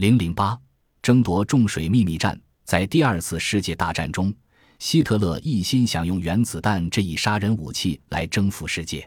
[0.00, 0.58] 零零八，
[1.02, 2.40] 争夺重水秘密战。
[2.64, 4.32] 在第二次世界大战中，
[4.78, 9.06] 希特勒一心想用原子弹这一杀人武器来征服世界。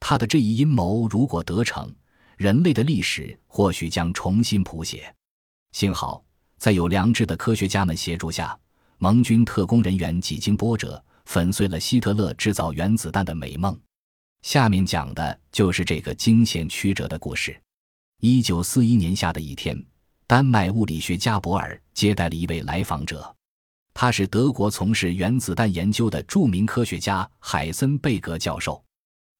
[0.00, 1.94] 他的这一阴谋如果得逞，
[2.38, 5.14] 人类的历史或许将重新谱写。
[5.72, 6.24] 幸好，
[6.56, 8.58] 在有良知的科学家们协助下，
[8.96, 13.78] 盟军特工人员几经波折，粉碎了希特勒制造原子弹的美梦。
[14.40, 17.54] 下面讲的就是这个惊险曲折的故事。
[18.22, 19.76] 一九四一年夏的一天，
[20.32, 23.36] 丹麦物理学家博尔接待了一位来访者，
[23.92, 28.82] 他是德国从事原子弹研究的著名科学家海森贝格教授。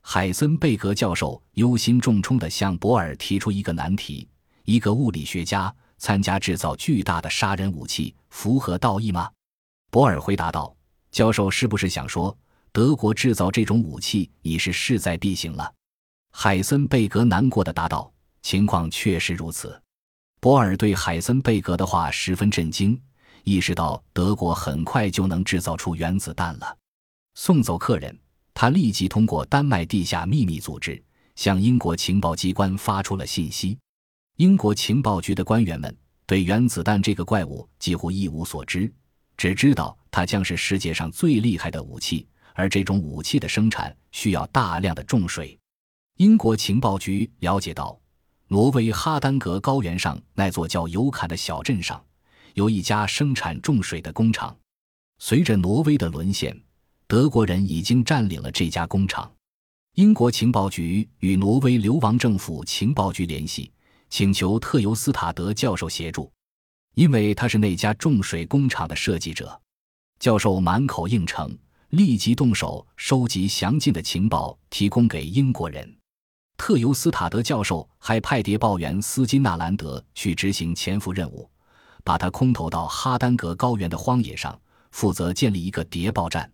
[0.03, 4.29] 海森贝格教授忧心忡忡地向博尔提出一个难题：
[4.65, 9.31] 一个物理学家参加制造巨大的杀人武器，符合道义吗？
[9.91, 10.77] 博尔回答道
[11.11, 12.37] ：“教授是不是想说，
[12.71, 15.73] 德国制造这种武器已是势在必行了？”
[16.37, 18.13] 海森贝格难过的答道。
[18.43, 19.82] 情况确实如此，
[20.43, 23.01] 博尔对海森贝格的话十分震惊，
[23.45, 26.77] 意识到德国很快就能制造出原子弹了。
[27.37, 28.19] 送走客人，
[28.53, 31.01] 他立即通过丹麦地下秘密组织
[31.37, 33.79] 向英国情报机关发出了信息。
[34.39, 38.93] 英国情报局的官员们对原子弹这个怪物几乎一无所知，
[39.37, 45.57] 只知道它将是世界上最厉害的武器，而这种武器的生产需要大量的重水。
[46.17, 47.97] 英国情报局了解到。
[48.53, 52.05] 挪威哈丹格高原上那座叫尤坎的小镇上，
[52.53, 54.55] 有一家生产重水的工厂。
[55.21, 56.55] 随着挪威的沦陷，
[57.07, 59.33] 德国人已经占领了这家工厂。
[59.95, 63.73] 英国情报局与挪威流亡政府情报局联系，
[64.11, 66.31] 请求特尤斯塔德教授协助，
[66.95, 69.59] 因为他是那家重水工厂的设计者。
[70.19, 71.57] 教授满口应承，
[71.89, 75.97] 立即动手收集详尽的情报，提供给英国人。
[76.65, 81.51] 特尤斯塔德教授还派谍报员斯金纳兰德去执行潜伏任务，
[82.05, 84.57] 把他空投到哈丹格高原的荒野上，
[84.93, 86.49] 负责建立一个谍报站。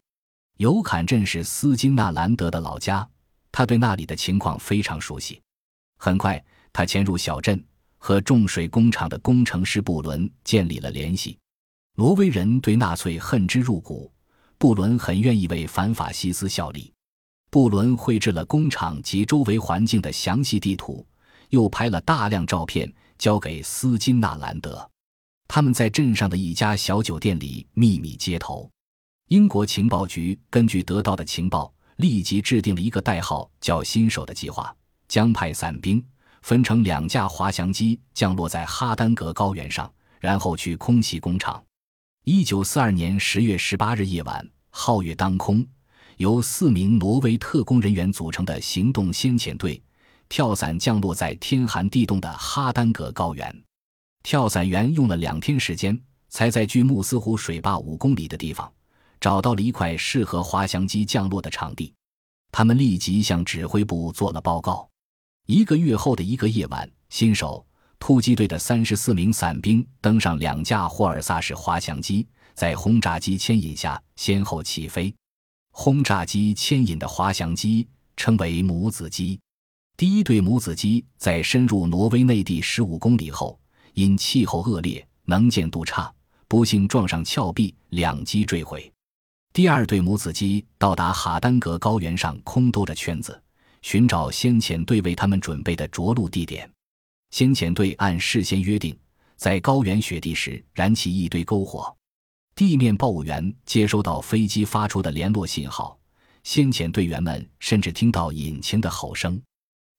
[0.56, 3.06] 尤坎镇是斯金纳兰德的老家，
[3.52, 5.42] 他对那里的情况非常熟悉。
[5.98, 7.62] 很快，他潜入小镇，
[7.98, 11.38] 和重水工厂的工程师布伦建立了联系。
[11.96, 14.10] 挪威人对纳粹恨之入骨，
[14.56, 16.90] 布伦很愿意为反法西斯效力。
[17.50, 21.06] 布伦绘制了工厂及周围环境的详细地图，
[21.48, 24.88] 又拍了大量照片交给斯金纳兰德。
[25.46, 28.70] 他们在镇上的一家小酒店里秘密接头。
[29.28, 34.74] 英国情报局根据得到的情报，立即制定了一个代号叫“新手”的计划，
[35.06, 36.04] 将派伞兵
[36.42, 41.62] 分成两架滑翔机降落在哈丹格高原上，然后去空袭工厂。
[42.24, 45.66] 一九四二年十月十八日夜晚，皓月当空。
[46.18, 49.80] 由四名挪威特工人员组成的行动先遣队，
[50.28, 53.62] 跳伞降落在天寒地冻的哈丹格高原。
[54.24, 55.96] 跳伞员用了两天时间，
[56.28, 58.70] 才在距穆斯湖水坝五公里的地方，
[59.20, 61.94] 找到了一块适合滑翔机降落的场地。
[62.50, 64.88] 他们立即向指挥部做了报告。
[65.46, 67.64] 一个月后的一个夜晚，新手
[68.00, 75.14] 突击队的三十四名伞兵登上两架霍尔萨式滑翔机，在轰炸机牵引下先后起飞。
[75.80, 79.38] 轰炸机牵引的滑翔机称为母子机。
[79.96, 83.56] 第一对母子机在深入挪威内地十五公里后，
[83.94, 86.12] 因气候恶劣、能见度差，
[86.48, 88.92] 不幸撞上峭壁，两机坠毁。
[89.52, 93.40] 第二对母子机到达哈丹格高原上，空兜着圈子，
[93.80, 96.68] 寻找先遣队为他们准备的着陆地点。
[97.30, 98.98] 先遣队按事先约定，
[99.36, 101.96] 在高原雪地时燃起一堆篝火。
[102.58, 105.96] 地面报务员接收到飞机发出的联络信号，
[106.42, 109.40] 先遣队员们甚至听到引擎的吼声。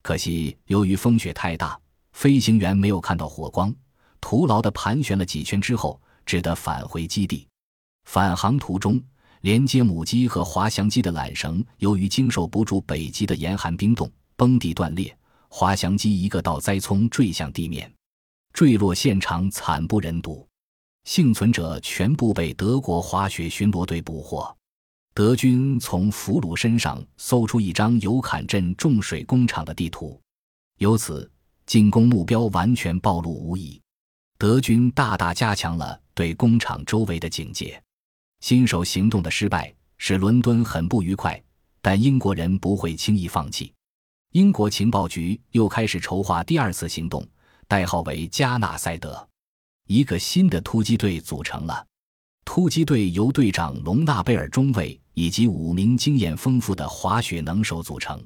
[0.02, 1.80] 可惜，由于风雪太大，
[2.12, 3.74] 飞行员没有看到火光，
[4.20, 7.48] 徒劳地盘旋了几圈之后，只得返回基地。
[8.04, 9.02] 返航途中，
[9.40, 17.90] 连接母机和滑翔机的缆绳由于经受不住北极的严寒冰冻，崩地断裂，滑翔机一个倒栽葱坠向地面，
[18.52, 20.46] 坠落现场惨不忍睹。
[21.04, 24.56] 幸存者全部被德国滑雪巡逻队捕获。
[25.14, 30.22] 德军从俘虏身上搜出一张尤坎镇重水工厂的地图，
[30.78, 31.30] 由此
[31.66, 33.82] 进攻目标完全暴露无遗。
[34.38, 37.82] 德军大大加强了对工厂周围的警戒。
[38.40, 41.42] 新手行动的失败使伦敦很不愉快，
[41.82, 43.74] 但英国人不会轻易放弃。
[44.32, 47.28] 英国情报局又开始筹划第二次行动，
[47.68, 49.28] 代号为加纳塞德。
[49.92, 51.84] 一个新的突击队组成了，
[52.46, 58.24] 突击队由队长隆纳贝尔中尉以及五名经验丰富的滑雪能手组成。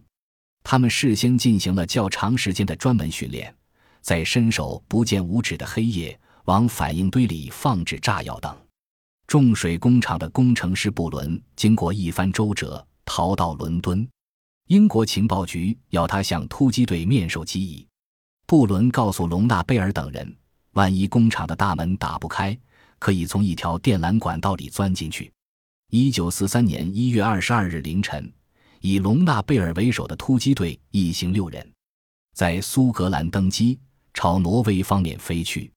[0.62, 3.56] 他们事先进行了较长时间的专门训练，
[4.02, 8.54] 在伸手不见五指的黑夜，往反应堆里放置炸药等。
[9.26, 14.06] 重水工厂的工程师布伦经过一番周折，逃到伦敦。
[14.68, 17.88] 英国情报局要他向突击队面授机宜。
[18.46, 20.36] 布伦告诉隆纳贝尔等人，
[20.74, 22.58] 万一工厂的大门打不开，
[23.00, 25.32] 可以从一条电缆管道里钻进去。
[25.90, 28.32] 一九四三年一月二十二日凌晨，
[28.82, 31.68] 以隆纳贝尔为首的突击队一行六人，
[32.34, 33.80] 在苏格兰登机，
[34.14, 35.72] 朝挪威方面飞去。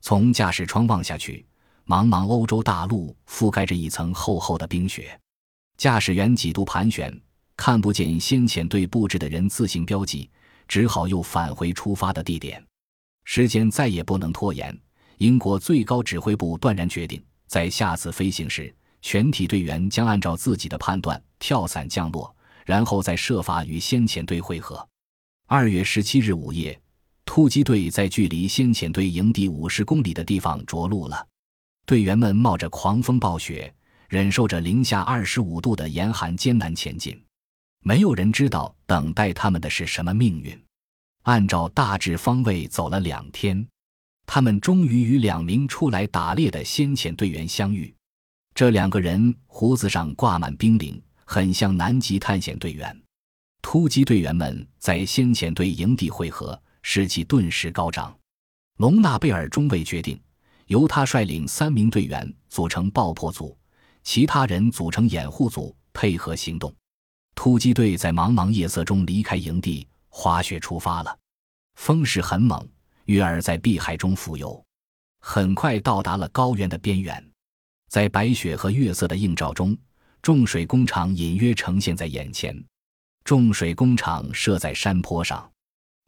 [0.00, 1.46] 从驾驶窗望下去，
[1.86, 5.18] 茫茫欧洲大陆覆盖着一层厚厚的冰雪。
[5.78, 7.18] 驾驶员几度盘旋，
[7.56, 10.30] 看不见先遣队布置的人字形标记。
[10.66, 12.64] 只好又返回出发的地点，
[13.24, 14.78] 时间再也不能拖延。
[15.18, 22.34] 英国最高指挥部断然决定，在下次飞行时，全体队员将按照自己的判断跳伞降落，
[22.64, 24.86] 然后再设法与先遣队会合。
[25.46, 26.78] 二月十七日午夜，
[27.24, 31.26] 突击队在距离先遣队营地五十公里的地方着陆了。
[31.86, 33.72] 队员们冒着狂风暴雪，
[34.08, 37.22] 忍受着零下二十五度的严寒，艰难前进。
[37.80, 40.58] 没有人知道等待他们的是什么命运。
[41.24, 43.66] 按照大致方位走了两天，
[44.26, 47.94] 他们终于与两名出来打猎的先遣队员相遇。
[48.54, 52.98] 这两个人胡子上挂满冰凌，很像南极探险队员。
[53.62, 58.14] 突击队员们在先遣队营地会合，士气顿时高涨。
[58.76, 60.20] 隆纳贝尔中尉决定，
[60.66, 63.56] 由他率领三名队员组成爆破组，
[64.02, 66.72] 其他人组成掩护组，配合行动。
[67.34, 71.18] 突击队在茫茫夜色中离开营地，滑雪出发了。
[71.74, 72.64] 风势很猛，
[73.06, 74.64] 鱼儿在碧海中浮游，
[75.18, 77.32] 很快到达了高原的边缘。
[77.88, 79.76] 在白雪和月色的映照中，
[80.22, 82.56] 重水工厂隐约呈现在眼前。
[83.24, 85.50] 重水工厂设在山坡上，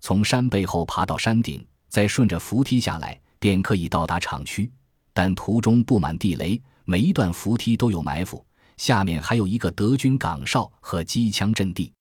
[0.01, 4.71] 从山背后爬到山顶，再顺着扶梯下来，便可以到达厂区。
[5.13, 8.47] 但途中布满地雷，每一段扶梯都有埋伏。
[8.77, 11.93] 下面还有一个德军岗哨和机枪阵地，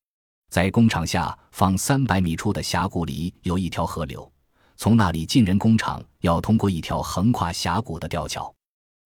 [0.55, 4.31] 在工厂下方三百米处的峡谷里有一条河流，
[4.77, 8.55] 从那里进人工厂要通过一条横跨峡谷的吊桥。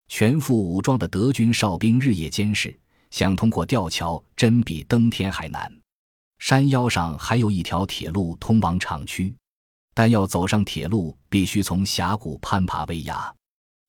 [0.09, 2.79] 全副武装的德军哨兵日夜监视，
[3.09, 5.75] 想通过吊桥真比登天还难。
[6.37, 9.35] 山腰上还有一条铁路通往厂区，
[9.95, 13.33] 但要走上铁路必须从峡谷攀爬危崖，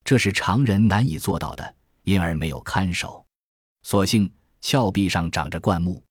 [0.03, 1.75] 这是常人难以做到的，
[2.05, 3.23] 因而没有看守。
[3.83, 4.33] 所幸
[4.63, 6.03] 峭壁上长着灌木，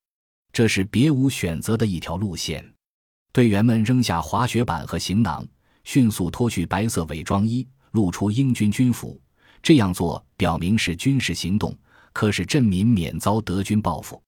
[0.52, 2.66] 这是别无选择的一条路线。
[3.32, 5.48] 队员们扔下滑雪板和行囊，
[5.84, 9.20] 迅速脱去白色伪装衣，露出英军军服。
[9.62, 11.78] 这样做表明是军事行动，
[12.14, 14.22] 可使镇民免遭德军报复。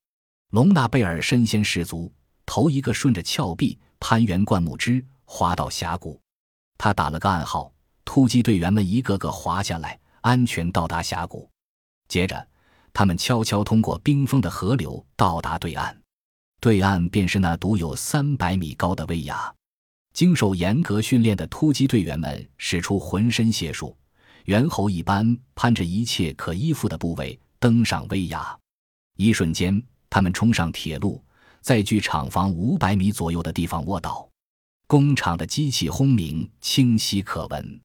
[0.51, 2.12] 隆纳贝尔身先士卒，
[2.45, 6.19] 头一个顺着峭壁攀援灌木枝，滑到峡谷。
[6.77, 7.74] 他打了个暗号，
[8.06, 11.50] 突击队员们一个个滑下来，安全到达峡谷。
[12.07, 12.47] 接着。
[12.94, 15.97] 他们悄悄通过冰封的河流到达对岸，
[16.61, 19.51] 对岸便是那独有三百米高的威崖。
[20.13, 23.97] 经受严格训练的突击队员们使出浑身解数，
[24.45, 28.55] 猿猴一般攀着一切可依附的部位登上威崖。
[29.17, 31.19] 一瞬间，他们冲上铁路，
[31.61, 34.29] 在距厂房五百米左右的地方卧倒。
[34.85, 37.81] 工厂的机器轰鸣清晰可闻。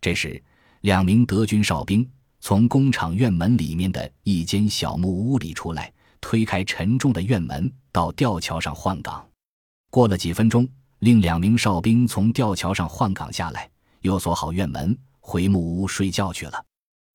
[0.00, 0.40] 这时，
[0.82, 2.08] 两名德军哨兵。
[2.38, 9.24] 从工厂院门里面的一间小木屋里出来，推开沉重的院门，到吊桥上换岗。
[9.90, 10.66] 过了几分钟，
[11.00, 13.70] 另两名哨兵从吊桥上换岗下来，
[14.00, 16.64] 又锁好院门，回木屋睡觉去了。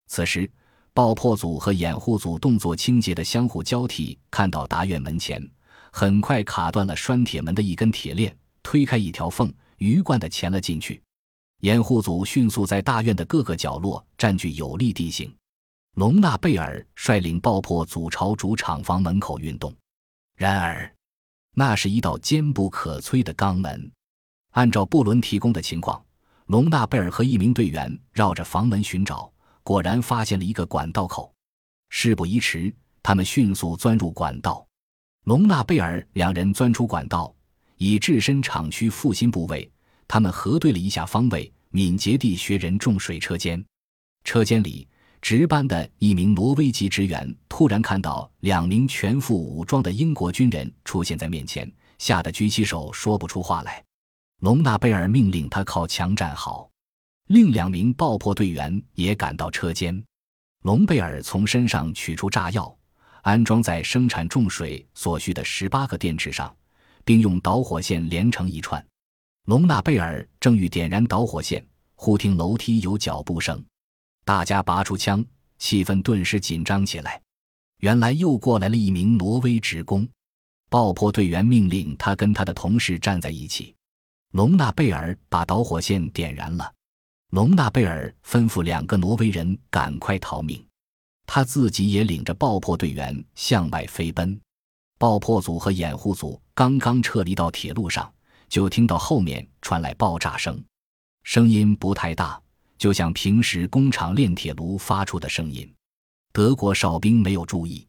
[0.07, 0.49] 此时，
[0.93, 5.45] 爆破组和掩护组动作清洁的相互交替，看到达院门前，
[5.91, 11.01] 很快卡断了拴铁门的一根铁链，推开一条缝，鱼贯的潜了进去。
[11.61, 15.33] 掩护组迅速在大院的各个角落占据有利地形。
[15.95, 19.73] 隆纳贝尔率领爆破组朝主厂房门口运动，
[20.37, 20.93] 然而，
[21.55, 23.91] 那是一道坚不可摧的钢门。
[24.51, 26.05] 按照布伦提供的情况，
[26.45, 31.33] 隆纳贝尔和一名队员绕着房门寻找，果然发现了一个管道口。
[31.89, 34.63] 事不宜迟，他们迅速钻入管道。
[35.23, 37.35] 隆纳贝尔两人钻出管道，
[37.77, 39.69] 已置身厂区复兴部位。
[40.07, 43.65] 他们核对了一下方位，敏捷地学人重水车间。
[44.23, 44.87] 车间里
[45.29, 51.69] 值班的一名挪威籍职员突然看到两名全副武装的英国军人出现在面前，
[51.99, 53.83] 吓得举起手说不出话来。
[54.39, 56.69] 隆纳贝尔命令他靠墙站好。
[57.27, 60.01] 另两名爆破队员也赶到车间。
[60.63, 62.73] 隆贝尔从身上取出炸药，
[63.23, 66.55] 安装在生产重水所需的十八个电池上，
[67.03, 68.81] 并用导火线连成一串。
[69.47, 71.61] 隆纳贝尔正欲点燃导火线，
[71.95, 73.61] 忽听楼梯有脚步声，
[74.27, 75.23] 大家拔出枪，
[75.57, 77.21] 气氛顿时紧张起来。
[77.77, 80.05] 原来又过来了一名挪威职工，
[80.69, 83.73] 爆破队员命令他跟他的同事站在一起。
[84.33, 86.69] 隆纳贝尔把导火线点燃了，
[87.29, 90.61] 隆纳贝尔吩咐两个挪威人赶快逃命，
[91.25, 94.37] 他自己也领着爆破队员向外飞奔。
[94.97, 98.13] 爆破组和掩护组刚刚撤离到铁路上，
[98.49, 100.61] 就听到后面传来爆炸声，
[101.23, 102.37] 声音不太大，
[102.77, 105.71] 就像平时工厂炼铁炉发出的声音。
[106.31, 107.87] 德国哨兵没有注意，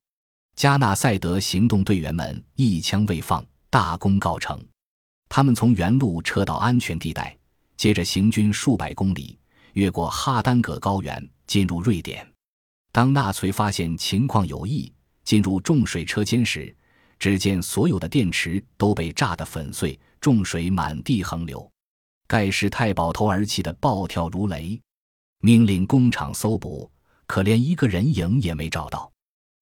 [0.57, 4.59] 加纳赛德行动队员们一枪未放，大功告成。
[5.28, 7.37] 他们从原路撤到安全地带，
[7.76, 9.38] 接着行军数百公里，
[9.75, 12.26] 越过哈丹格高原，进入瑞典。
[12.90, 14.90] 当纳粹发现情况有异，
[15.23, 16.75] 进入重水车间时，
[17.18, 21.71] 只见所有的电池都被炸得粉碎，重水满地横流。
[22.28, 24.78] 盖世太保头儿气得暴跳如雷，
[25.40, 26.90] 命令工厂搜捕，
[27.26, 29.11] 可连一个人影也没找到。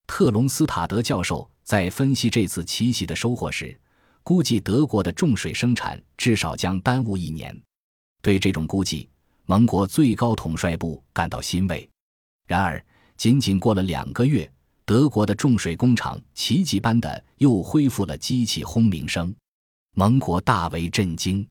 [0.09, 3.79] 特隆斯塔德教授在分析这次奇袭的收获时，
[4.25, 7.57] 估计德国的重水生产至少将耽误一年。
[8.21, 9.09] 对这种估计，
[9.45, 11.89] 盟国最高统帅部感到欣慰。
[12.49, 12.85] 然而，
[13.17, 14.51] 仅仅过了两个月。
[14.85, 19.35] 德国的重水工厂奇迹般的又恢复了机器轰鸣声，
[19.95, 21.45] 盟国大为震惊。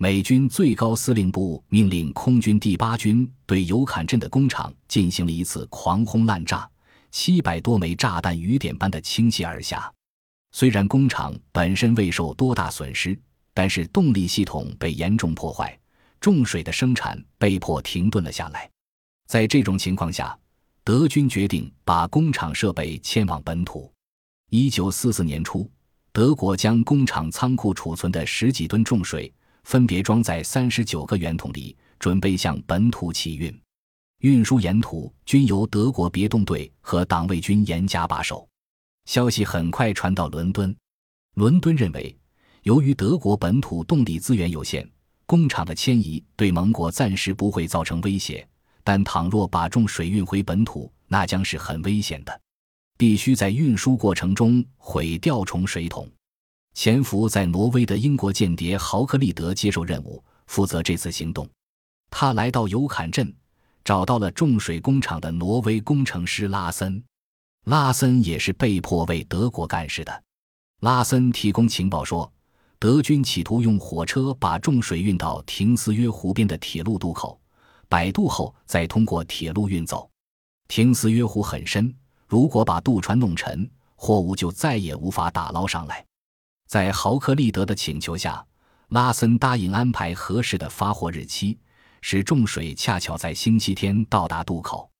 [0.00, 6.70] 美军最高司令部命令空军第八军对尤坎镇的工厂进行了一次狂轰滥炸，
[7.10, 9.92] 七百多枚炸弹雨点般的倾泻而下。
[10.52, 13.18] 虽然工厂本身未受多大损失，
[13.52, 15.76] 但是动力系统被严重破坏，
[16.20, 18.70] 重水的生产被迫停顿了下来。
[19.26, 20.38] 在这种情况下，
[20.84, 23.92] 德军决定把工厂设备迁往本土。
[24.50, 25.68] 一九四四年初，
[26.12, 29.32] 德国将工厂仓库储存的十几吨重水
[29.68, 33.54] 分别装在三十九个圆筒里，准备向本土起运。
[34.20, 38.48] 运输沿途均由德国别动队和党卫军严加把守。
[39.04, 40.74] 消息很快传到伦敦，
[41.34, 42.18] 伦敦认为，
[42.62, 44.90] 由于德国本土动力资源有限，
[45.26, 48.48] 工厂的迁移对盟国暂时不会造成威胁。
[48.82, 52.40] 但倘若把重水运回本土，那将是很危险的。
[52.96, 56.10] 必须在运输过程中毁掉重水桶。
[56.78, 61.44] 潜伏在挪威的英国间谍豪克利德接受任务，负责这次行动。
[62.08, 63.34] 他来到尤坎镇，
[63.82, 67.02] 找到了重水工厂的挪威工程师拉森。
[67.64, 70.22] 拉森也是被迫为德国干事的。
[70.78, 72.32] 拉森提供情报说，
[72.78, 77.40] 德军企图用火车把重水运到廷斯约湖边的铁路渡口。
[77.88, 80.08] 摆渡后再通过铁路运走，
[80.68, 81.92] 廷斯约湖很深，
[82.28, 86.04] 如果把渡船弄沉，货物就再也无法打捞上来。
[86.68, 88.44] 在豪克利德的请求下，
[88.88, 91.58] 拉森答应安排合适的发货日期，
[92.02, 94.90] 使重水恰巧在星期天到达渡口。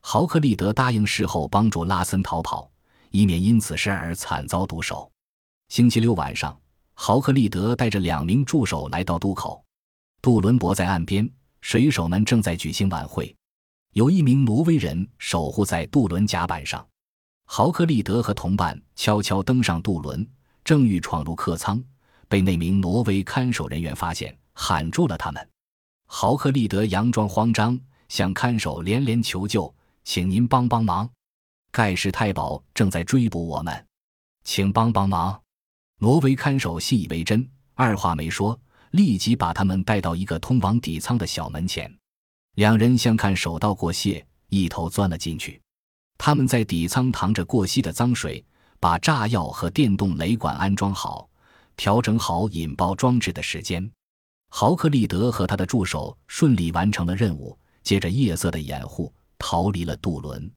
[0.00, 2.68] 豪克利德答应事后帮助拉森逃跑，
[3.12, 5.08] 以免因此事而惨遭毒手。
[5.68, 6.60] 星期六晚上，
[6.94, 9.64] 豪克利德带着两名助手来到渡口，
[10.20, 11.30] 杜伦伯在岸边。
[11.60, 13.32] 水手们正在举行晚会，
[13.92, 16.84] 有一名挪威人守护在渡轮甲板上。
[17.44, 20.28] 豪克利德和同伴悄悄登上渡轮，
[20.64, 21.82] 正欲闯入客舱，
[22.28, 25.48] 被那名挪威看守人员发现，喊住了他们。
[26.06, 27.78] 豪克利德佯装慌张，
[28.08, 31.08] 向看守连连求救：“请您帮帮忙，
[31.70, 33.86] 盖世太保正在追捕我们，
[34.44, 35.40] 请帮帮忙！”
[35.98, 38.58] 挪威看守信以为真，二话没说。
[38.92, 41.90] 立即把他们带到一个通往底舱的小门前，
[42.56, 45.58] 两人相看手到过谢，一头钻了进去。
[46.18, 48.44] 他们在底舱淌着过膝的脏水，
[48.82, 51.30] 把炸药和电动雷管安装好，
[51.76, 53.88] 调整好引爆装置的时间。
[54.48, 60.50] 豪克利德和他的助手顺利完成了任务，借着夜色的掩护逃离了渡轮。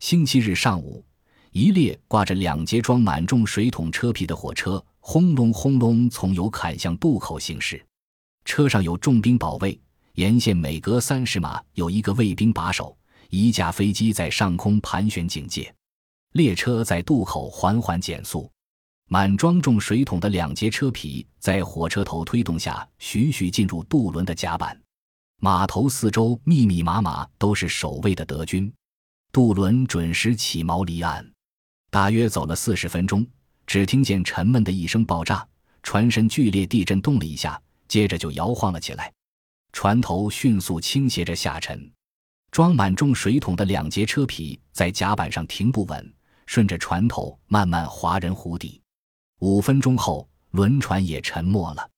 [0.00, 1.04] 星期日上午，
[1.52, 4.84] 一列挂着两节装满重水桶车皮的火车。
[4.98, 7.80] 轰隆轰隆，从油坎向渡口行驶，
[8.44, 9.80] 车上有重兵保卫，
[10.14, 12.98] 沿线每隔三十码有一个卫兵把守，
[13.28, 15.72] 一架飞机在上空盘旋警戒。
[16.32, 18.50] 列车在渡口缓缓减速，
[19.08, 24.80] 满装重水桶的两节车皮在火车头推动下徐徐进入渡轮的甲板。
[25.40, 28.72] 码头四周密密麻麻都是守卫的德军，
[29.32, 31.28] 渡轮准时起锚离岸。
[31.90, 33.26] 大约走了四十分钟。
[33.66, 35.46] 只听见沉闷的一声爆炸，
[35.84, 39.12] 船身剧烈地震动了一下，接着就摇晃了起来，
[39.72, 41.88] 船头迅速倾斜着下沉，
[42.50, 46.12] 装满重水桶的两节车皮在甲板上停不稳，
[46.50, 48.82] 顺着船头慢慢划人湖底。
[49.38, 51.88] 五分钟后，轮船也沉没了。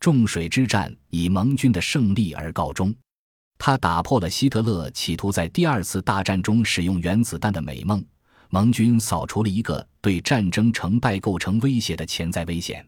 [0.00, 2.92] 重水之战以盟军的胜利而告终。
[3.58, 8.04] 他打破了希特勒企图在第二次大战中使用原子弹的美梦。
[8.50, 12.84] 盟军扫除了一个对战争成败构成威胁的潜在危险。